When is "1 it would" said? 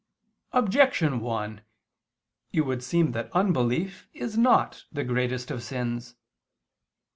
1.19-2.81